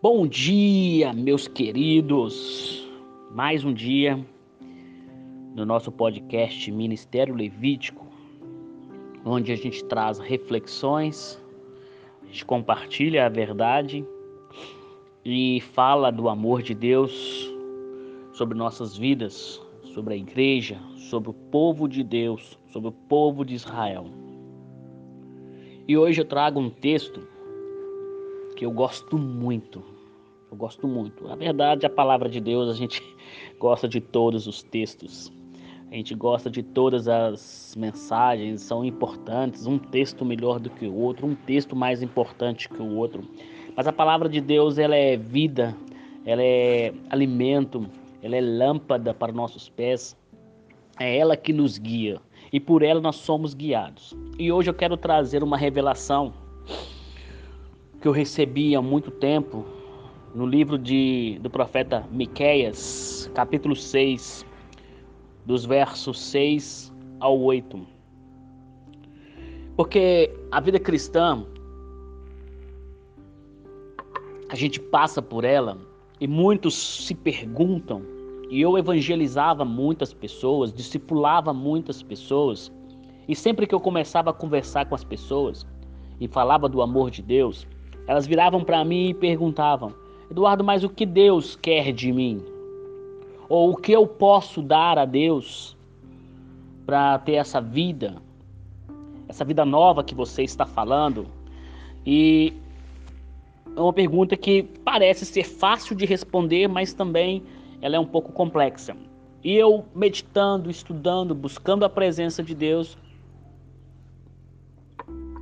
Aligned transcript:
Bom 0.00 0.28
dia, 0.28 1.12
meus 1.12 1.48
queridos. 1.48 2.88
Mais 3.34 3.64
um 3.64 3.74
dia 3.74 4.24
no 5.56 5.66
nosso 5.66 5.90
podcast 5.90 6.70
Ministério 6.70 7.34
Levítico, 7.34 8.06
onde 9.24 9.50
a 9.50 9.56
gente 9.56 9.84
traz 9.86 10.20
reflexões, 10.20 11.36
a 12.22 12.26
gente 12.26 12.44
compartilha 12.44 13.26
a 13.26 13.28
verdade 13.28 14.06
e 15.24 15.60
fala 15.74 16.12
do 16.12 16.28
amor 16.28 16.62
de 16.62 16.74
Deus 16.74 17.52
sobre 18.34 18.56
nossas 18.56 18.96
vidas, 18.96 19.60
sobre 19.94 20.14
a 20.14 20.16
igreja, 20.16 20.78
sobre 21.10 21.30
o 21.30 21.34
povo 21.34 21.88
de 21.88 22.04
Deus, 22.04 22.56
sobre 22.70 22.90
o 22.90 22.92
povo 22.92 23.44
de 23.44 23.56
Israel. 23.56 24.06
E 25.88 25.98
hoje 25.98 26.20
eu 26.20 26.24
trago 26.24 26.60
um 26.60 26.70
texto 26.70 27.20
que 28.58 28.66
eu 28.66 28.72
gosto 28.72 29.16
muito. 29.16 29.97
Eu 30.50 30.56
gosto 30.56 30.88
muito. 30.88 31.28
A 31.28 31.34
verdade, 31.34 31.84
a 31.84 31.90
palavra 31.90 32.28
de 32.28 32.40
Deus, 32.40 32.68
a 32.68 32.74
gente 32.74 33.02
gosta 33.58 33.86
de 33.86 34.00
todos 34.00 34.46
os 34.46 34.62
textos. 34.62 35.32
A 35.90 35.94
gente 35.94 36.14
gosta 36.14 36.50
de 36.50 36.62
todas 36.62 37.08
as 37.08 37.74
mensagens, 37.76 38.60
são 38.60 38.84
importantes, 38.84 39.66
um 39.66 39.78
texto 39.78 40.22
melhor 40.24 40.60
do 40.60 40.68
que 40.68 40.86
o 40.86 40.94
outro, 40.94 41.26
um 41.26 41.34
texto 41.34 41.74
mais 41.74 42.02
importante 42.02 42.68
que 42.68 42.80
o 42.80 42.96
outro. 42.96 43.26
Mas 43.74 43.86
a 43.86 43.92
palavra 43.92 44.28
de 44.28 44.40
Deus, 44.40 44.76
ela 44.76 44.94
é 44.94 45.16
vida, 45.16 45.74
ela 46.26 46.42
é 46.42 46.92
alimento, 47.08 47.88
ela 48.22 48.36
é 48.36 48.40
lâmpada 48.40 49.14
para 49.14 49.32
nossos 49.32 49.68
pés. 49.70 50.14
É 51.00 51.16
ela 51.16 51.36
que 51.36 51.52
nos 51.52 51.78
guia 51.78 52.20
e 52.52 52.60
por 52.60 52.82
ela 52.82 53.00
nós 53.00 53.16
somos 53.16 53.54
guiados. 53.54 54.14
E 54.38 54.52
hoje 54.52 54.68
eu 54.68 54.74
quero 54.74 54.96
trazer 54.96 55.42
uma 55.42 55.56
revelação 55.56 56.34
que 58.00 58.06
eu 58.06 58.12
recebi 58.12 58.74
há 58.74 58.82
muito 58.82 59.10
tempo 59.10 59.64
no 60.34 60.46
livro 60.46 60.78
de, 60.78 61.38
do 61.42 61.48
profeta 61.48 62.06
Miqueias, 62.10 63.30
capítulo 63.34 63.74
6, 63.74 64.44
dos 65.46 65.64
versos 65.64 66.20
6 66.20 66.92
ao 67.20 67.40
8. 67.40 67.86
Porque 69.76 70.32
a 70.50 70.60
vida 70.60 70.78
cristã, 70.78 71.44
a 74.48 74.54
gente 74.54 74.80
passa 74.80 75.22
por 75.22 75.44
ela 75.44 75.78
e 76.20 76.26
muitos 76.26 76.74
se 76.74 77.14
perguntam, 77.14 78.02
e 78.50 78.60
eu 78.60 78.76
evangelizava 78.78 79.64
muitas 79.64 80.12
pessoas, 80.12 80.72
discipulava 80.72 81.52
muitas 81.52 82.02
pessoas, 82.02 82.72
e 83.28 83.36
sempre 83.36 83.66
que 83.66 83.74
eu 83.74 83.80
começava 83.80 84.30
a 84.30 84.32
conversar 84.32 84.86
com 84.86 84.94
as 84.94 85.04
pessoas 85.04 85.66
e 86.18 86.26
falava 86.26 86.68
do 86.68 86.82
amor 86.82 87.10
de 87.10 87.22
Deus, 87.22 87.66
elas 88.06 88.26
viravam 88.26 88.64
para 88.64 88.84
mim 88.84 89.10
e 89.10 89.14
perguntavam: 89.14 89.92
Eduardo, 90.30 90.62
mas 90.62 90.84
o 90.84 90.88
que 90.88 91.06
Deus 91.06 91.56
quer 91.56 91.92
de 91.92 92.12
mim? 92.12 92.42
Ou 93.48 93.72
o 93.72 93.76
que 93.76 93.92
eu 93.92 94.06
posso 94.06 94.60
dar 94.60 94.98
a 94.98 95.04
Deus 95.04 95.76
para 96.84 97.18
ter 97.18 97.34
essa 97.34 97.60
vida, 97.60 98.16
essa 99.26 99.44
vida 99.44 99.64
nova 99.64 100.04
que 100.04 100.14
você 100.14 100.42
está 100.42 100.66
falando? 100.66 101.26
E 102.04 102.52
é 103.74 103.80
uma 103.80 103.92
pergunta 103.92 104.36
que 104.36 104.64
parece 104.84 105.24
ser 105.24 105.44
fácil 105.44 105.96
de 105.96 106.04
responder, 106.04 106.68
mas 106.68 106.92
também 106.92 107.42
ela 107.80 107.96
é 107.96 107.98
um 107.98 108.06
pouco 108.06 108.32
complexa. 108.32 108.96
E 109.42 109.54
eu 109.54 109.84
meditando, 109.94 110.70
estudando, 110.70 111.34
buscando 111.34 111.84
a 111.84 111.88
presença 111.88 112.42
de 112.42 112.54
Deus, 112.54 112.98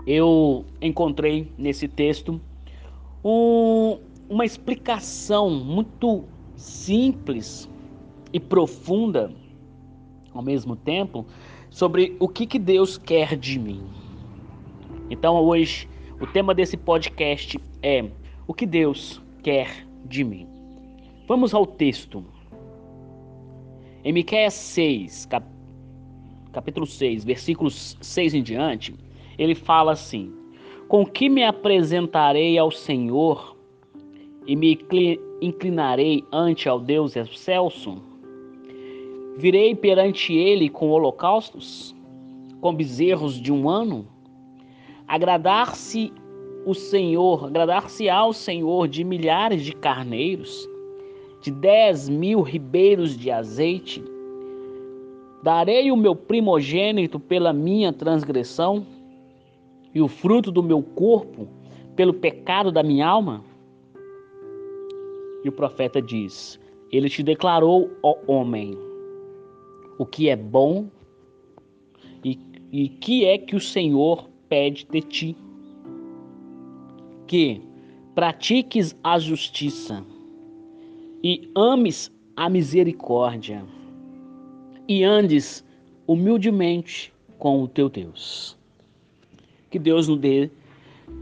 eu 0.06 0.64
encontrei 0.80 1.50
nesse 1.58 1.88
texto 1.88 2.40
um, 3.24 3.98
uma 4.28 4.44
explicação 4.44 5.50
muito 5.50 6.24
simples 6.56 7.68
e 8.32 8.40
profunda 8.40 9.32
ao 10.32 10.42
mesmo 10.42 10.76
tempo 10.76 11.24
sobre 11.70 12.16
o 12.18 12.28
que, 12.28 12.46
que 12.46 12.58
Deus 12.58 12.98
quer 12.98 13.36
de 13.36 13.58
mim. 13.58 13.82
Então 15.10 15.36
hoje 15.36 15.88
o 16.20 16.26
tema 16.26 16.54
desse 16.54 16.76
podcast 16.76 17.58
é 17.82 18.04
o 18.46 18.54
que 18.54 18.66
Deus 18.66 19.22
quer 19.42 19.86
de 20.04 20.24
mim. 20.24 20.48
Vamos 21.28 21.54
ao 21.54 21.66
texto. 21.66 22.24
Em 24.04 24.12
Miqueias 24.12 24.54
6, 24.54 25.26
cap... 25.26 25.46
capítulo 26.52 26.86
6, 26.86 27.24
versículos 27.24 27.96
6 28.00 28.34
em 28.34 28.42
diante, 28.42 28.94
ele 29.36 29.54
fala 29.54 29.92
assim: 29.92 30.32
com 30.88 31.04
que 31.04 31.28
me 31.28 31.44
apresentarei 31.44 32.56
ao 32.56 32.70
Senhor 32.70 33.55
e 34.46 34.54
me 34.54 34.78
inclinarei 35.40 36.24
ante 36.32 36.68
ao 36.68 36.78
Deus 36.78 37.16
excelso? 37.16 38.00
Virei 39.36 39.74
perante 39.74 40.34
ele 40.34 40.68
com 40.68 40.90
holocaustos, 40.90 41.94
com 42.60 42.74
bezerros 42.74 43.40
de 43.40 43.52
um 43.52 43.68
ano? 43.68 44.06
Agradar-se 45.06 46.12
o 46.64 46.74
Senhor, 46.74 47.46
agradar-se 47.46 48.08
ao 48.08 48.32
Senhor 48.32 48.88
de 48.88 49.04
milhares 49.04 49.62
de 49.62 49.72
carneiros, 49.72 50.68
de 51.42 51.50
dez 51.50 52.08
mil 52.08 52.42
ribeiros 52.42 53.16
de 53.16 53.30
azeite? 53.30 54.02
Darei 55.42 55.92
o 55.92 55.96
meu 55.96 56.16
primogênito 56.16 57.20
pela 57.20 57.52
minha 57.52 57.92
transgressão? 57.92 58.84
e 59.96 60.00
o 60.02 60.08
fruto 60.08 60.52
do 60.52 60.62
meu 60.62 60.82
corpo 60.82 61.48
pelo 61.96 62.12
pecado 62.12 62.70
da 62.70 62.82
minha 62.82 63.08
alma? 63.08 63.42
E 65.46 65.48
o 65.48 65.52
profeta 65.52 66.02
diz: 66.02 66.58
Ele 66.90 67.08
te 67.08 67.22
declarou, 67.22 67.88
ó 68.02 68.16
homem, 68.26 68.76
o 69.96 70.04
que 70.04 70.28
é 70.28 70.34
bom 70.34 70.88
e, 72.24 72.36
e 72.72 72.88
que 72.88 73.24
é 73.24 73.38
que 73.38 73.54
o 73.54 73.60
Senhor 73.60 74.28
pede 74.48 74.88
de 74.90 75.00
ti. 75.00 75.36
Que 77.28 77.62
pratiques 78.12 78.98
a 79.04 79.20
justiça 79.20 80.04
e 81.22 81.48
ames 81.54 82.10
a 82.34 82.50
misericórdia 82.50 83.64
e 84.88 85.04
andes 85.04 85.64
humildemente 86.08 87.14
com 87.38 87.62
o 87.62 87.68
teu 87.68 87.88
Deus. 87.88 88.58
Que 89.70 89.78
Deus 89.78 90.08
nos 90.08 90.18
dê 90.18 90.50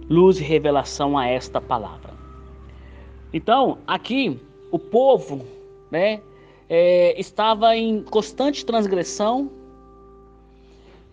luz 0.08 0.41
e 0.41 0.42
revelação 0.42 1.18
a 1.18 1.26
esta 1.26 1.60
palavra. 1.60 2.23
Então, 3.34 3.78
aqui, 3.84 4.39
o 4.71 4.78
povo 4.78 5.45
né, 5.91 6.21
é, 6.69 7.21
estava 7.21 7.77
em 7.77 8.00
constante 8.05 8.65
transgressão 8.65 9.50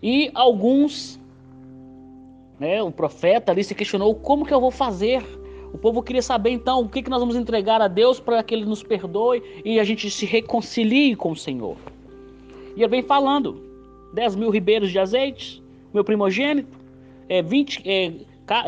e 0.00 0.30
alguns, 0.32 1.18
né, 2.60 2.80
o 2.80 2.92
profeta 2.92 3.50
ali 3.50 3.64
se 3.64 3.74
questionou: 3.74 4.14
como 4.14 4.46
que 4.46 4.54
eu 4.54 4.60
vou 4.60 4.70
fazer? 4.70 5.20
O 5.74 5.78
povo 5.78 6.00
queria 6.00 6.22
saber 6.22 6.50
então 6.50 6.82
o 6.82 6.88
que, 6.88 7.02
que 7.02 7.10
nós 7.10 7.18
vamos 7.18 7.34
entregar 7.34 7.82
a 7.82 7.88
Deus 7.88 8.20
para 8.20 8.40
que 8.44 8.54
Ele 8.54 8.66
nos 8.66 8.84
perdoe 8.84 9.42
e 9.64 9.80
a 9.80 9.84
gente 9.84 10.08
se 10.08 10.24
reconcilie 10.24 11.16
com 11.16 11.32
o 11.32 11.36
Senhor. 11.36 11.76
E 12.76 12.82
ele 12.82 12.88
vem 12.88 13.02
falando: 13.02 13.60
10 14.14 14.36
mil 14.36 14.50
ribeiros 14.50 14.92
de 14.92 14.98
azeite, 15.00 15.60
meu 15.92 16.04
primogênito, 16.04 16.78
é, 17.28 17.42
20 17.42 17.82
é, 17.84 18.12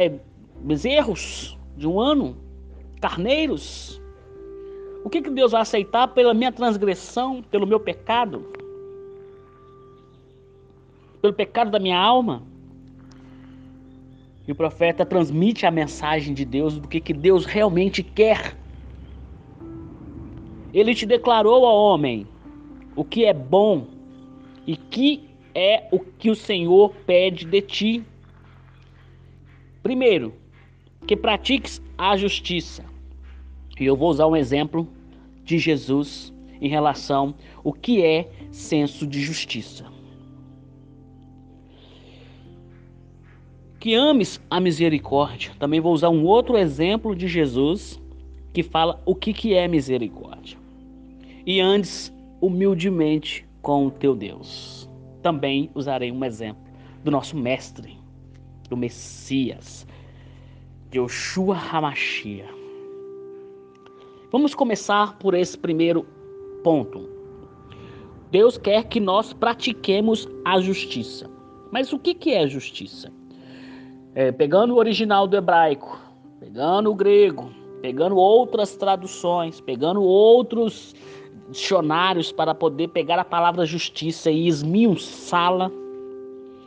é, 0.04 0.12
bezerros 0.56 1.56
de 1.76 1.86
um 1.86 2.00
ano, 2.00 2.42
carneiros. 3.04 4.00
O 5.04 5.10
que, 5.10 5.20
que 5.20 5.28
Deus 5.28 5.52
vai 5.52 5.60
aceitar 5.60 6.08
pela 6.08 6.32
minha 6.32 6.50
transgressão, 6.50 7.42
pelo 7.42 7.66
meu 7.66 7.78
pecado? 7.78 8.50
Pelo 11.20 11.34
pecado 11.34 11.70
da 11.70 11.78
minha 11.78 11.98
alma? 11.98 12.42
E 14.48 14.52
o 14.52 14.54
profeta 14.54 15.04
transmite 15.04 15.66
a 15.66 15.70
mensagem 15.70 16.32
de 16.32 16.46
Deus 16.46 16.78
do 16.78 16.88
que, 16.88 16.98
que 16.98 17.12
Deus 17.12 17.44
realmente 17.44 18.02
quer. 18.02 18.56
Ele 20.72 20.94
te 20.94 21.04
declarou 21.04 21.66
ao 21.66 21.76
homem 21.76 22.26
o 22.96 23.04
que 23.04 23.26
é 23.26 23.34
bom 23.34 23.86
e 24.66 24.78
que 24.78 25.28
é 25.54 25.88
o 25.92 25.98
que 26.00 26.30
o 26.30 26.34
Senhor 26.34 26.94
pede 27.04 27.44
de 27.44 27.60
ti. 27.60 28.02
Primeiro, 29.82 30.32
que 31.06 31.14
pratiques 31.14 31.82
a 31.98 32.16
justiça. 32.16 32.93
E 33.78 33.84
eu 33.86 33.96
vou 33.96 34.10
usar 34.10 34.26
um 34.26 34.36
exemplo 34.36 34.88
de 35.44 35.58
Jesus 35.58 36.32
em 36.60 36.68
relação 36.68 37.34
ao 37.64 37.72
que 37.72 38.02
é 38.02 38.30
senso 38.50 39.06
de 39.06 39.20
justiça. 39.20 39.84
Que 43.78 43.94
ames 43.94 44.40
a 44.48 44.60
misericórdia. 44.60 45.52
Também 45.58 45.80
vou 45.80 45.92
usar 45.92 46.08
um 46.08 46.24
outro 46.24 46.56
exemplo 46.56 47.14
de 47.14 47.28
Jesus 47.28 48.00
que 48.52 48.62
fala 48.62 49.02
o 49.04 49.14
que, 49.14 49.32
que 49.32 49.54
é 49.54 49.68
misericórdia. 49.68 50.56
E 51.44 51.60
andes 51.60 52.14
humildemente 52.40 53.46
com 53.60 53.86
o 53.86 53.90
teu 53.90 54.14
Deus. 54.14 54.88
Também 55.20 55.70
usarei 55.74 56.10
um 56.12 56.24
exemplo 56.24 56.62
do 57.02 57.10
nosso 57.10 57.36
mestre 57.36 57.98
do 58.68 58.76
Messias, 58.76 59.86
Yoshua 60.94 61.56
Hamashia. 61.56 62.63
Vamos 64.34 64.52
começar 64.52 65.16
por 65.20 65.32
esse 65.32 65.56
primeiro 65.56 66.04
ponto. 66.64 67.08
Deus 68.32 68.58
quer 68.58 68.82
que 68.88 68.98
nós 68.98 69.32
pratiquemos 69.32 70.26
a 70.44 70.60
justiça. 70.60 71.30
Mas 71.70 71.92
o 71.92 72.00
que 72.00 72.32
é 72.32 72.44
justiça? 72.48 73.12
É, 74.12 74.32
pegando 74.32 74.74
o 74.74 74.78
original 74.78 75.28
do 75.28 75.36
hebraico, 75.36 76.00
pegando 76.40 76.90
o 76.90 76.96
grego, 76.96 77.48
pegando 77.80 78.16
outras 78.16 78.74
traduções, 78.74 79.60
pegando 79.60 80.02
outros 80.02 80.96
dicionários 81.48 82.32
para 82.32 82.52
poder 82.52 82.88
pegar 82.88 83.20
a 83.20 83.24
palavra 83.24 83.64
justiça 83.64 84.32
e 84.32 84.48
esmiuçá-la 84.48 85.70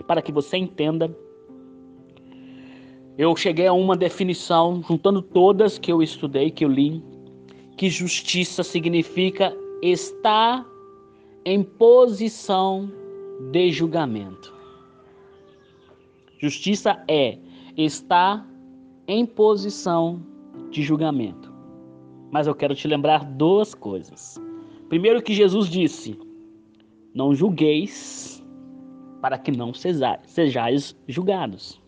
para 0.07 0.21
que 0.21 0.31
você 0.31 0.55
entenda. 0.55 1.13
Eu 3.17 3.35
cheguei 3.35 3.67
a 3.67 3.73
uma 3.73 3.97
definição, 3.97 4.81
juntando 4.87 5.21
todas 5.21 5.77
que 5.77 5.91
eu 5.91 6.01
estudei, 6.01 6.49
que 6.49 6.63
eu 6.63 6.69
li, 6.69 7.03
que 7.77 7.89
justiça 7.91 8.63
significa 8.63 9.55
estar 9.83 10.65
em 11.45 11.63
posição 11.63 12.91
de 13.51 13.71
julgamento. 13.71 14.53
Justiça 16.39 17.03
é 17.07 17.37
estar 17.77 18.45
em 19.07 19.25
posição 19.25 20.25
de 20.71 20.81
julgamento. 20.81 21.53
Mas 22.31 22.47
eu 22.47 22.55
quero 22.55 22.75
te 22.75 22.87
lembrar 22.87 23.23
duas 23.23 23.75
coisas. 23.75 24.41
Primeiro 24.89 25.21
que 25.21 25.33
Jesus 25.33 25.69
disse: 25.69 26.19
Não 27.13 27.33
julgueis 27.33 28.43
para 29.21 29.37
que 29.37 29.51
não 29.51 29.71
sejais 29.73 30.95
julgados. 31.07 31.79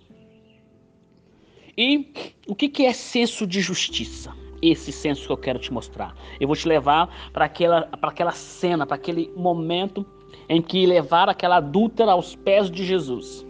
E 1.75 2.12
o 2.47 2.56
que 2.56 2.85
é 2.85 2.94
senso 2.94 3.47
de 3.47 3.59
justiça? 3.59 4.33
Esse 4.61 4.91
senso 4.91 5.25
que 5.25 5.31
eu 5.31 5.38
quero 5.38 5.59
te 5.59 5.71
mostrar. 5.71 6.15
Eu 6.39 6.47
vou 6.47 6.56
te 6.56 6.67
levar 6.67 7.31
para 7.31 7.45
aquela, 7.45 7.83
para 7.83 8.09
aquela 8.09 8.31
cena, 8.31 8.85
para 8.85 8.95
aquele 8.95 9.31
momento 9.35 10.06
em 10.47 10.61
que 10.61 10.85
levaram 10.85 11.31
aquela 11.31 11.57
adúltera 11.57 12.11
aos 12.11 12.35
pés 12.35 12.69
de 12.69 12.83
Jesus, 12.83 13.45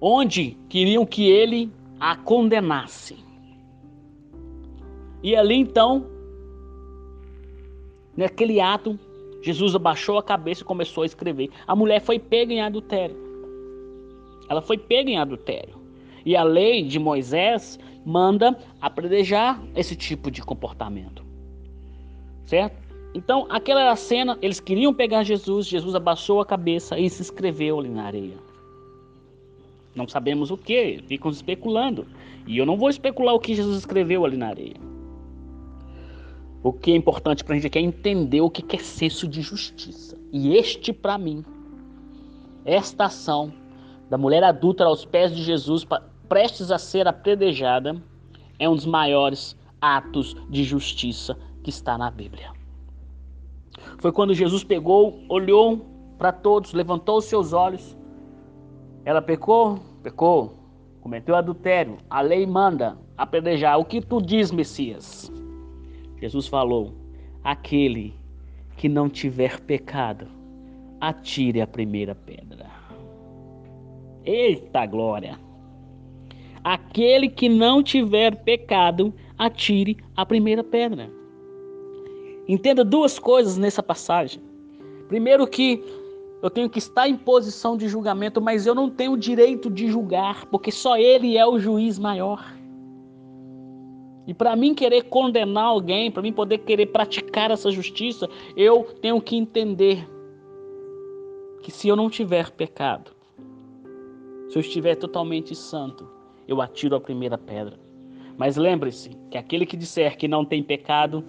onde 0.00 0.56
queriam 0.68 1.04
que 1.04 1.28
ele 1.28 1.70
a 2.00 2.16
condenasse. 2.16 3.16
E 5.22 5.34
ali 5.34 5.56
então, 5.56 6.06
naquele 8.16 8.60
ato, 8.60 8.98
Jesus 9.42 9.74
abaixou 9.74 10.18
a 10.18 10.22
cabeça 10.22 10.62
e 10.62 10.64
começou 10.64 11.02
a 11.02 11.06
escrever. 11.06 11.50
A 11.66 11.74
mulher 11.74 12.00
foi 12.00 12.18
pega 12.18 12.52
em 12.52 12.60
adultério. 12.60 13.16
Ela 14.48 14.62
foi 14.62 14.78
pega 14.78 15.10
em 15.10 15.18
adultério. 15.18 15.76
E 16.24 16.36
a 16.36 16.42
lei 16.42 16.82
de 16.82 16.98
Moisés 16.98 17.78
manda 18.08 18.56
apredejar 18.80 19.62
esse 19.76 19.94
tipo 19.94 20.30
de 20.30 20.40
comportamento. 20.40 21.22
Certo? 22.46 22.74
Então, 23.14 23.46
aquela 23.50 23.82
era 23.82 23.92
a 23.92 23.96
cena, 23.96 24.38
eles 24.40 24.60
queriam 24.60 24.94
pegar 24.94 25.24
Jesus, 25.24 25.66
Jesus 25.66 25.94
abaixou 25.94 26.40
a 26.40 26.46
cabeça 26.46 26.98
e 26.98 27.10
se 27.10 27.20
escreveu 27.20 27.78
ali 27.78 27.90
na 27.90 28.04
areia. 28.04 28.38
Não 29.94 30.08
sabemos 30.08 30.50
o 30.50 30.56
que, 30.56 31.02
ficam 31.06 31.30
especulando. 31.30 32.06
E 32.46 32.56
eu 32.56 32.64
não 32.64 32.78
vou 32.78 32.88
especular 32.88 33.34
o 33.34 33.40
que 33.40 33.54
Jesus 33.54 33.78
escreveu 33.78 34.24
ali 34.24 34.38
na 34.38 34.48
areia. 34.48 34.76
O 36.62 36.72
que 36.72 36.92
é 36.92 36.96
importante 36.96 37.44
para 37.44 37.54
a 37.54 37.56
gente 37.56 37.66
aqui 37.66 37.78
é 37.78 37.82
entender 37.82 38.40
o 38.40 38.48
que 38.48 38.74
é 38.74 38.78
senso 38.78 39.28
de 39.28 39.42
justiça. 39.42 40.16
E 40.32 40.56
este, 40.56 40.94
para 40.94 41.18
mim, 41.18 41.44
esta 42.64 43.04
ação 43.04 43.52
da 44.08 44.16
mulher 44.16 44.42
adulta 44.44 44.84
aos 44.84 45.04
pés 45.04 45.34
de 45.34 45.42
Jesus, 45.42 45.86
prestes 46.28 46.70
a 46.70 46.78
ser 46.78 47.08
apredejada, 47.08 48.00
é 48.58 48.68
um 48.68 48.74
dos 48.74 48.86
maiores 48.86 49.56
atos 49.80 50.36
de 50.48 50.64
justiça 50.64 51.38
que 51.62 51.70
está 51.70 51.96
na 51.96 52.10
Bíblia. 52.10 52.52
Foi 53.98 54.12
quando 54.12 54.34
Jesus 54.34 54.64
pegou, 54.64 55.22
olhou 55.28 55.86
para 56.18 56.32
todos, 56.32 56.72
levantou 56.72 57.18
os 57.18 57.24
seus 57.24 57.52
olhos. 57.52 57.96
Ela 59.04 59.22
pecou? 59.22 59.78
Pecou. 60.02 60.54
Cometeu 61.00 61.36
adultério. 61.36 61.96
A 62.10 62.20
lei 62.20 62.46
manda 62.46 62.98
apedrejar. 63.16 63.78
O 63.78 63.84
que 63.84 64.00
tu 64.00 64.20
diz, 64.20 64.50
Messias? 64.50 65.32
Jesus 66.20 66.46
falou: 66.46 66.92
aquele 67.42 68.14
que 68.76 68.88
não 68.88 69.08
tiver 69.08 69.60
pecado, 69.60 70.26
atire 71.00 71.60
a 71.60 71.66
primeira 71.66 72.14
pedra. 72.14 72.66
Eita 74.24 74.84
glória! 74.86 75.47
Aquele 76.62 77.28
que 77.28 77.48
não 77.48 77.82
tiver 77.82 78.36
pecado, 78.44 79.14
atire 79.38 79.96
a 80.16 80.26
primeira 80.26 80.64
pedra. 80.64 81.10
Entenda 82.48 82.84
duas 82.84 83.18
coisas 83.18 83.56
nessa 83.56 83.82
passagem. 83.82 84.42
Primeiro 85.08 85.46
que 85.46 85.82
eu 86.42 86.48
tenho 86.48 86.70
que 86.70 86.78
estar 86.78 87.08
em 87.08 87.16
posição 87.16 87.76
de 87.76 87.88
julgamento, 87.88 88.40
mas 88.40 88.66
eu 88.66 88.74
não 88.74 88.88
tenho 88.88 89.12
o 89.12 89.18
direito 89.18 89.70
de 89.70 89.88
julgar, 89.88 90.46
porque 90.46 90.70
só 90.70 90.96
ele 90.96 91.36
é 91.36 91.46
o 91.46 91.58
juiz 91.58 91.98
maior. 91.98 92.44
E 94.26 94.34
para 94.34 94.54
mim 94.54 94.74
querer 94.74 95.04
condenar 95.04 95.64
alguém, 95.64 96.10
para 96.10 96.22
mim 96.22 96.32
poder 96.32 96.58
querer 96.58 96.86
praticar 96.86 97.50
essa 97.50 97.70
justiça, 97.70 98.28
eu 98.56 98.84
tenho 99.00 99.20
que 99.20 99.34
entender 99.36 100.06
que 101.62 101.72
se 101.72 101.88
eu 101.88 101.96
não 101.96 102.08
tiver 102.08 102.50
pecado, 102.50 103.10
se 104.48 104.56
eu 104.56 104.60
estiver 104.60 104.94
totalmente 104.96 105.54
santo, 105.54 106.08
eu 106.48 106.60
atiro 106.62 106.96
a 106.96 107.00
primeira 107.00 107.38
pedra. 107.38 107.78
Mas 108.36 108.56
lembre-se 108.56 109.10
que 109.30 109.36
aquele 109.36 109.66
que 109.66 109.76
disser 109.76 110.16
que 110.16 110.26
não 110.26 110.44
tem 110.44 110.62
pecado, 110.62 111.24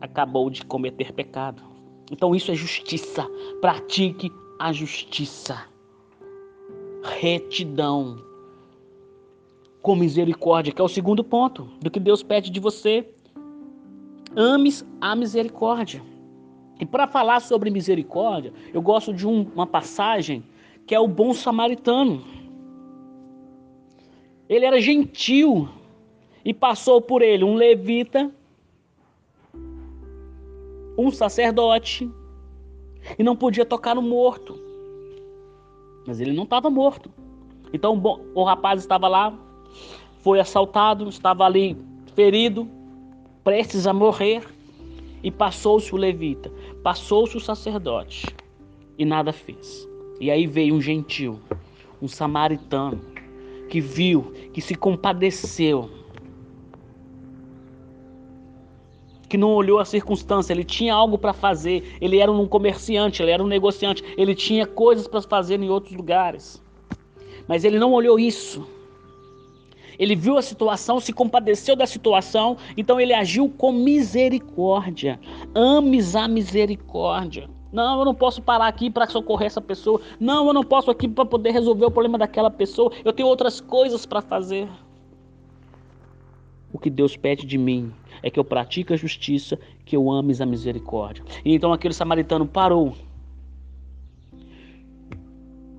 acabou 0.00 0.48
de 0.48 0.64
cometer 0.64 1.12
pecado. 1.12 1.62
Então 2.10 2.34
isso 2.34 2.50
é 2.50 2.54
justiça. 2.54 3.28
Pratique 3.60 4.32
a 4.58 4.72
justiça. 4.72 5.60
Retidão 7.20 8.16
com 9.82 9.94
misericórdia, 9.94 10.72
que 10.72 10.80
é 10.80 10.84
o 10.84 10.88
segundo 10.88 11.22
ponto 11.22 11.68
do 11.80 11.90
que 11.90 12.00
Deus 12.00 12.22
pede 12.22 12.50
de 12.50 12.58
você. 12.58 13.08
Ames 14.34 14.84
a 15.00 15.14
misericórdia. 15.14 16.02
E 16.78 16.84
para 16.84 17.06
falar 17.06 17.40
sobre 17.40 17.70
misericórdia, 17.70 18.52
eu 18.72 18.82
gosto 18.82 19.12
de 19.12 19.26
um, 19.26 19.42
uma 19.54 19.66
passagem 19.66 20.44
que 20.86 20.94
é 20.94 21.00
o 21.00 21.08
bom 21.08 21.32
samaritano. 21.32 22.22
Ele 24.48 24.64
era 24.64 24.80
gentil 24.80 25.68
e 26.44 26.54
passou 26.54 27.00
por 27.00 27.22
ele 27.22 27.44
um 27.44 27.54
levita, 27.54 28.30
um 30.96 31.10
sacerdote, 31.10 32.10
e 33.18 33.22
não 33.22 33.36
podia 33.36 33.64
tocar 33.64 33.94
no 33.94 34.02
morto. 34.02 34.58
Mas 36.06 36.20
ele 36.20 36.32
não 36.32 36.44
estava 36.44 36.70
morto. 36.70 37.10
Então 37.72 37.94
o, 37.94 37.96
bom, 37.96 38.20
o 38.34 38.44
rapaz 38.44 38.80
estava 38.80 39.08
lá 39.08 39.36
foi 40.20 40.40
assaltado, 40.40 41.08
estava 41.08 41.44
ali 41.44 41.76
ferido, 42.14 42.68
prestes 43.42 43.86
a 43.86 43.92
morrer, 43.92 44.42
e 45.22 45.30
passou-se 45.30 45.92
o 45.92 45.98
levita, 45.98 46.52
passou-se 46.82 47.36
o 47.36 47.40
sacerdote, 47.40 48.26
e 48.96 49.04
nada 49.04 49.32
fez. 49.32 49.88
E 50.20 50.30
aí 50.30 50.46
veio 50.46 50.74
um 50.74 50.80
gentil, 50.80 51.40
um 52.00 52.08
samaritano, 52.08 53.00
que 53.68 53.80
viu, 53.80 54.32
que 54.52 54.60
se 54.60 54.74
compadeceu, 54.74 55.90
que 59.28 59.36
não 59.36 59.52
olhou 59.52 59.78
a 59.78 59.84
circunstância, 59.84 60.52
ele 60.52 60.64
tinha 60.64 60.94
algo 60.94 61.18
para 61.18 61.32
fazer, 61.32 61.96
ele 62.00 62.18
era 62.18 62.30
um 62.30 62.46
comerciante, 62.46 63.22
ele 63.22 63.32
era 63.32 63.42
um 63.42 63.46
negociante, 63.46 64.02
ele 64.16 64.34
tinha 64.34 64.66
coisas 64.66 65.06
para 65.08 65.20
fazer 65.22 65.60
em 65.60 65.68
outros 65.68 65.94
lugares. 65.94 66.62
Mas 67.48 67.64
ele 67.64 67.78
não 67.78 67.92
olhou 67.92 68.18
isso. 68.18 68.66
Ele 69.98 70.14
viu 70.14 70.36
a 70.36 70.42
situação, 70.42 71.00
se 71.00 71.12
compadeceu 71.12 71.74
da 71.74 71.86
situação, 71.86 72.56
então 72.76 73.00
ele 73.00 73.14
agiu 73.14 73.48
com 73.48 73.72
misericórdia. 73.72 75.18
Ames 75.54 76.14
a 76.14 76.28
misericórdia. 76.28 77.48
Não, 77.72 77.98
eu 77.98 78.04
não 78.04 78.14
posso 78.14 78.40
parar 78.40 78.66
aqui 78.66 78.90
para 78.90 79.06
socorrer 79.06 79.46
essa 79.46 79.60
pessoa. 79.60 80.00
Não, 80.18 80.46
eu 80.46 80.52
não 80.52 80.62
posso 80.62 80.90
aqui 80.90 81.08
para 81.08 81.24
poder 81.24 81.50
resolver 81.50 81.84
o 81.84 81.90
problema 81.90 82.18
daquela 82.18 82.50
pessoa. 82.50 82.92
Eu 83.04 83.12
tenho 83.12 83.28
outras 83.28 83.60
coisas 83.60 84.06
para 84.06 84.20
fazer. 84.20 84.68
O 86.72 86.78
que 86.78 86.90
Deus 86.90 87.16
pede 87.16 87.46
de 87.46 87.56
mim 87.56 87.92
é 88.22 88.30
que 88.30 88.38
eu 88.38 88.44
pratique 88.44 88.92
a 88.92 88.96
justiça, 88.96 89.58
que 89.84 89.96
eu 89.96 90.10
ames 90.10 90.40
a 90.40 90.46
misericórdia. 90.46 91.24
E 91.44 91.54
então 91.54 91.72
aquele 91.72 91.94
samaritano 91.94 92.46
parou 92.46 92.94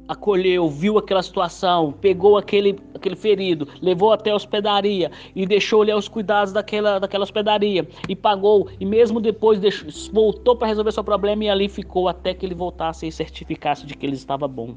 acolheu, 0.07 0.69
viu 0.69 0.97
aquela 0.97 1.21
situação, 1.21 1.91
pegou 1.91 2.37
aquele, 2.37 2.79
aquele 2.93 3.15
ferido, 3.15 3.67
levou 3.81 4.11
até 4.11 4.31
a 4.31 4.35
hospedaria 4.35 5.11
e 5.35 5.45
deixou 5.45 5.81
ali 5.81 5.93
os 5.93 6.07
cuidados 6.07 6.53
daquela, 6.53 6.99
daquela 6.99 7.23
hospedaria 7.23 7.87
e 8.07 8.15
pagou, 8.15 8.69
e 8.79 8.85
mesmo 8.85 9.19
depois 9.19 9.59
deixou, 9.59 9.89
voltou 10.13 10.55
para 10.55 10.67
resolver 10.67 10.91
seu 10.91 11.03
problema 11.03 11.43
e 11.43 11.49
ali 11.49 11.67
ficou 11.67 12.07
até 12.07 12.33
que 12.33 12.45
ele 12.45 12.55
voltasse 12.55 13.05
e 13.05 13.11
certificasse 13.11 13.85
de 13.85 13.95
que 13.95 14.05
ele 14.05 14.15
estava 14.15 14.47
bom. 14.47 14.75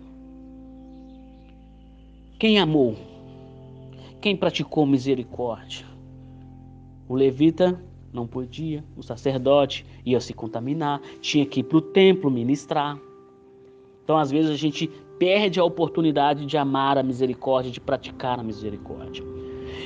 Quem 2.38 2.58
amou? 2.58 2.96
Quem 4.20 4.36
praticou 4.36 4.84
misericórdia? 4.86 5.86
O 7.08 7.14
levita 7.14 7.78
não 8.12 8.26
podia. 8.26 8.84
O 8.96 9.02
sacerdote 9.02 9.86
ia 10.04 10.20
se 10.20 10.32
contaminar, 10.32 11.00
tinha 11.20 11.46
que 11.46 11.60
ir 11.60 11.64
para 11.64 11.78
o 11.78 11.82
templo 11.82 12.30
ministrar. 12.30 12.98
Então, 14.02 14.18
às 14.18 14.30
vezes, 14.30 14.50
a 14.50 14.56
gente 14.56 14.90
perde 15.20 15.60
a 15.60 15.64
oportunidade 15.64 16.46
de 16.46 16.56
amar 16.56 16.96
a 16.96 17.02
misericórdia, 17.02 17.70
de 17.70 17.78
praticar 17.78 18.40
a 18.40 18.42
misericórdia. 18.42 19.22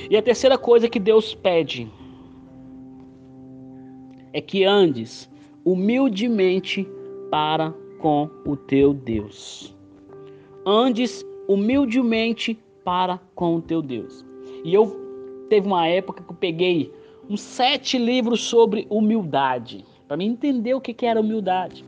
E 0.09 0.15
a 0.15 0.21
terceira 0.21 0.57
coisa 0.57 0.87
que 0.87 0.97
Deus 0.97 1.35
pede 1.35 1.91
é 4.31 4.39
que 4.39 4.63
andes 4.63 5.29
humildemente 5.65 6.87
para 7.29 7.73
com 7.99 8.29
o 8.45 8.55
teu 8.55 8.93
Deus. 8.93 9.75
Andes 10.65 11.25
humildemente 11.49 12.57
para 12.85 13.19
com 13.35 13.57
o 13.57 13.61
teu 13.61 13.81
Deus. 13.81 14.25
E 14.63 14.73
eu 14.73 14.87
teve 15.49 15.67
uma 15.67 15.85
época 15.85 16.23
que 16.23 16.31
eu 16.31 16.37
peguei 16.37 16.93
uns 17.29 17.41
sete 17.41 17.97
livros 17.97 18.41
sobre 18.41 18.87
humildade, 18.89 19.83
para 20.07 20.15
me 20.15 20.25
entender 20.25 20.73
o 20.73 20.79
que, 20.79 21.05
era 21.05 21.19
humildade. 21.19 21.83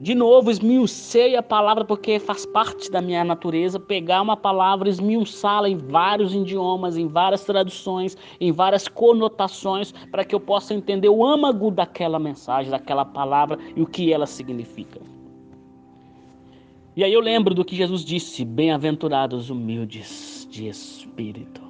De 0.00 0.14
novo, 0.14 0.50
esmiucei 0.50 1.36
a 1.36 1.42
palavra 1.42 1.84
porque 1.84 2.18
faz 2.18 2.46
parte 2.46 2.90
da 2.90 3.02
minha 3.02 3.22
natureza 3.22 3.78
pegar 3.78 4.22
uma 4.22 4.34
palavra, 4.34 4.88
esmiuçá-la 4.88 5.68
em 5.68 5.76
vários 5.76 6.34
idiomas, 6.34 6.96
em 6.96 7.06
várias 7.06 7.44
traduções, 7.44 8.16
em 8.40 8.50
várias 8.50 8.88
conotações, 8.88 9.92
para 10.10 10.24
que 10.24 10.34
eu 10.34 10.40
possa 10.40 10.72
entender 10.72 11.10
o 11.10 11.22
âmago 11.22 11.70
daquela 11.70 12.18
mensagem, 12.18 12.70
daquela 12.70 13.04
palavra 13.04 13.58
e 13.76 13.82
o 13.82 13.86
que 13.86 14.10
ela 14.10 14.24
significa. 14.24 14.98
E 16.96 17.04
aí 17.04 17.12
eu 17.12 17.20
lembro 17.20 17.54
do 17.54 17.62
que 17.62 17.76
Jesus 17.76 18.02
disse: 18.02 18.42
Bem-aventurados 18.42 19.50
humildes 19.50 20.48
de 20.50 20.66
espírito. 20.66 21.60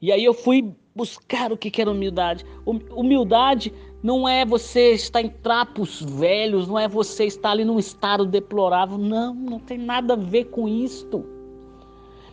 E 0.00 0.10
aí 0.10 0.24
eu 0.24 0.32
fui 0.32 0.74
buscar 0.94 1.52
o 1.52 1.56
que 1.56 1.80
era 1.80 1.90
humildade. 1.90 2.44
Humildade 2.64 3.72
não 4.02 4.28
é 4.28 4.44
você 4.44 4.92
estar 4.92 5.20
em 5.20 5.28
trapos 5.28 6.00
velhos, 6.02 6.66
não 6.66 6.78
é 6.78 6.88
você 6.88 7.24
estar 7.24 7.50
ali 7.50 7.64
num 7.64 7.78
estado 7.78 8.24
deplorável. 8.24 8.98
Não, 8.98 9.34
não 9.34 9.58
tem 9.58 9.78
nada 9.78 10.14
a 10.14 10.16
ver 10.16 10.44
com 10.46 10.68
isto. 10.68 11.24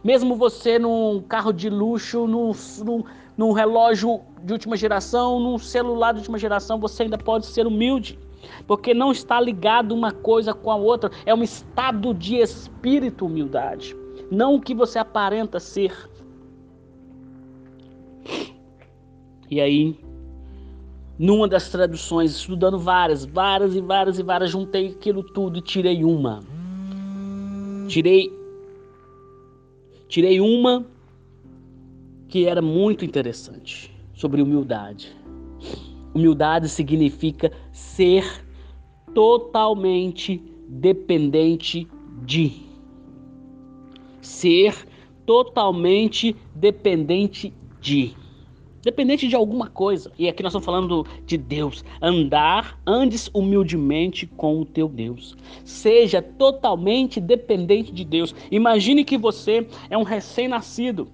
Mesmo 0.03 0.35
você 0.35 0.79
num 0.79 1.21
carro 1.27 1.51
de 1.51 1.69
luxo, 1.69 2.27
num, 2.27 2.51
num, 2.83 3.03
num 3.35 3.51
relógio 3.51 4.21
de 4.41 4.53
última 4.53 4.77
geração, 4.77 5.39
num 5.39 5.57
celular 5.57 6.13
de 6.13 6.19
última 6.19 6.37
geração, 6.37 6.79
você 6.79 7.03
ainda 7.03 7.17
pode 7.17 7.45
ser 7.45 7.67
humilde. 7.67 8.17
Porque 8.65 8.93
não 8.93 9.11
está 9.11 9.41
ligado 9.41 9.93
uma 9.93 10.11
coisa 10.11 10.53
com 10.53 10.71
a 10.71 10.75
outra. 10.75 11.11
É 11.25 11.33
um 11.33 11.43
estado 11.43 12.13
de 12.13 12.37
espírito 12.37 13.25
humildade. 13.25 13.95
Não 14.31 14.55
o 14.55 14.61
que 14.61 14.73
você 14.73 14.99
aparenta 14.99 15.59
ser. 15.59 15.93
E 19.49 19.61
aí, 19.61 19.95
numa 21.17 21.47
das 21.47 21.69
traduções, 21.69 22.31
estudando 22.31 22.77
várias, 22.77 23.25
várias 23.25 23.75
e 23.75 23.81
várias 23.81 24.19
e 24.19 24.23
várias, 24.23 24.51
juntei 24.51 24.87
aquilo 24.89 25.23
tudo 25.23 25.59
e 25.59 25.61
tirei 25.61 26.03
uma. 26.03 26.43
Tirei 27.87 28.31
tirei 30.07 30.39
uma 30.39 30.85
que 32.27 32.45
era 32.45 32.61
muito 32.61 33.05
interessante 33.05 33.93
sobre 34.13 34.41
humildade. 34.41 35.15
Humildade 36.13 36.69
significa 36.69 37.51
ser 37.71 38.25
totalmente 39.13 40.41
dependente 40.67 41.87
de. 42.25 42.67
Ser 44.21 44.75
totalmente 45.25 46.35
dependente 46.55 47.53
de 47.79 48.13
dependente 48.87 49.27
de 49.27 49.35
alguma 49.35 49.67
coisa. 49.67 50.13
E 50.17 50.29
aqui 50.29 50.41
nós 50.41 50.51
estamos 50.51 50.65
falando 50.65 51.05
de 51.25 51.37
Deus. 51.37 51.83
Andar, 52.01 52.79
andes 52.87 53.29
humildemente 53.33 54.25
com 54.25 54.61
o 54.61 54.65
teu 54.65 54.87
Deus. 54.87 55.35
Seja 55.65 56.21
totalmente 56.21 57.19
dependente 57.19 57.91
de 57.91 58.05
Deus. 58.05 58.33
Imagine 58.49 59.03
que 59.03 59.17
você 59.17 59.67
é 59.89 59.97
um 59.97 60.03
recém-nascido 60.03 61.09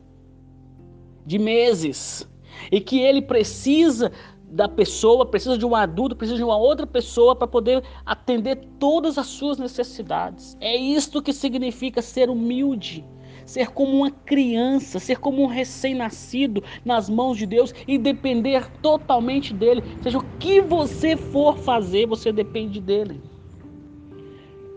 de 1.25 1.39
meses 1.39 2.29
e 2.71 2.79
que 2.79 2.99
ele 2.99 3.23
precisa 3.23 4.11
da 4.51 4.69
pessoa, 4.69 5.25
precisa 5.25 5.57
de 5.57 5.65
um 5.65 5.75
adulto, 5.75 6.15
precisa 6.15 6.37
de 6.37 6.43
uma 6.43 6.55
outra 6.55 6.85
pessoa 6.85 7.35
para 7.35 7.47
poder 7.47 7.83
atender 8.05 8.67
todas 8.77 9.17
as 9.17 9.25
suas 9.25 9.57
necessidades. 9.57 10.55
É 10.61 10.75
isto 10.75 11.23
que 11.23 11.33
significa 11.33 12.03
ser 12.03 12.29
humilde 12.29 13.03
ser 13.45 13.71
como 13.71 13.97
uma 13.97 14.11
criança, 14.11 14.99
ser 14.99 15.19
como 15.19 15.43
um 15.43 15.47
recém-nascido 15.47 16.63
nas 16.83 17.09
mãos 17.09 17.37
de 17.37 17.45
Deus 17.45 17.73
e 17.87 17.97
depender 17.97 18.69
totalmente 18.81 19.53
dele. 19.53 19.83
Seja 20.01 20.17
o 20.17 20.25
que 20.39 20.61
você 20.61 21.15
for 21.15 21.57
fazer, 21.57 22.05
você 22.05 22.31
depende 22.31 22.79
dele. 22.79 23.21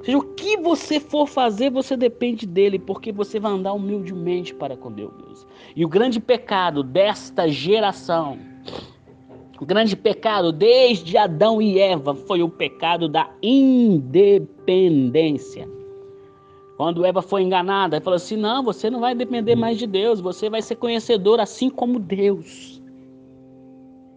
Seja 0.06 0.18
o 0.18 0.34
que 0.34 0.56
você 0.56 1.00
for 1.00 1.26
fazer, 1.26 1.70
você 1.70 1.96
depende 1.96 2.46
dele, 2.46 2.78
porque 2.78 3.10
você 3.10 3.40
vai 3.40 3.50
andar 3.50 3.72
humildemente 3.72 4.54
para 4.54 4.76
com 4.76 4.92
Deus. 4.92 5.44
E 5.74 5.84
o 5.84 5.88
grande 5.88 6.20
pecado 6.20 6.84
desta 6.84 7.48
geração, 7.48 8.38
o 9.60 9.66
grande 9.66 9.96
pecado 9.96 10.52
desde 10.52 11.16
Adão 11.16 11.60
e 11.60 11.80
Eva 11.80 12.14
foi 12.14 12.40
o 12.40 12.48
pecado 12.48 13.08
da 13.08 13.28
independência. 13.42 15.68
Quando 16.76 17.06
Eva 17.06 17.22
foi 17.22 17.42
enganada, 17.42 17.96
ela 17.96 18.04
falou 18.04 18.16
assim: 18.16 18.36
não, 18.36 18.62
você 18.62 18.90
não 18.90 19.00
vai 19.00 19.14
depender 19.14 19.56
mais 19.56 19.78
de 19.78 19.86
Deus, 19.86 20.20
você 20.20 20.50
vai 20.50 20.60
ser 20.60 20.76
conhecedor 20.76 21.40
assim 21.40 21.70
como 21.70 21.98
Deus. 21.98 22.82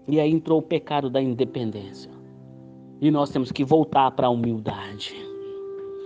E 0.07 0.19
aí 0.19 0.31
entrou 0.31 0.59
o 0.59 0.63
pecado 0.63 1.09
da 1.09 1.21
independência. 1.21 2.11
E 2.99 3.09
nós 3.09 3.29
temos 3.29 3.51
que 3.51 3.63
voltar 3.63 4.11
para 4.11 4.27
a 4.27 4.29
humildade. 4.29 5.15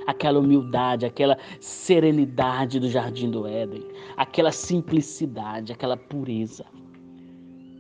Aquela 0.06 0.40
humildade, 0.40 1.06
aquela 1.06 1.38
serenidade 1.60 2.80
do 2.80 2.90
jardim 2.90 3.32
do 3.32 3.48
Éden, 3.48 3.84
aquela 4.18 4.52
simplicidade, 4.52 5.72
aquela 5.72 5.96
pureza. 5.96 6.66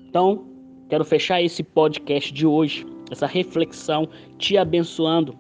Então, 0.08 0.46
quero 0.90 1.04
fechar 1.04 1.42
esse 1.42 1.62
podcast 1.62 2.34
de 2.34 2.48
hoje, 2.48 2.88
essa 3.12 3.28
reflexão, 3.28 4.08
te 4.38 4.58
abençoando 4.58 5.38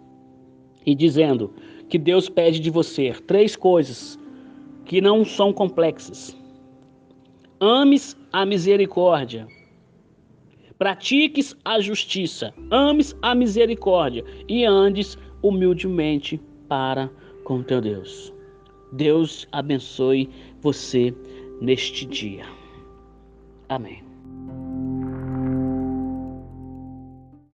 e 0.85 0.93
dizendo 0.93 1.53
que 1.93 1.99
Deus 1.99 2.27
pede 2.27 2.59
de 2.59 2.71
você 2.71 3.13
três 3.27 3.55
coisas 3.55 4.17
que 4.83 4.99
não 4.99 5.23
são 5.23 5.53
complexas. 5.53 6.35
Ames 7.59 8.17
a 8.31 8.47
misericórdia. 8.47 9.47
Pratiques 10.79 11.55
a 11.63 11.79
justiça, 11.79 12.51
ames 12.71 13.15
a 13.21 13.35
misericórdia 13.35 14.25
e 14.49 14.65
andes 14.65 15.19
humildemente 15.43 16.41
para 16.67 17.11
com 17.43 17.61
teu 17.61 17.79
Deus. 17.79 18.33
Deus 18.91 19.47
abençoe 19.51 20.31
você 20.61 21.13
neste 21.61 22.07
dia. 22.07 22.43
Amém. 23.69 24.12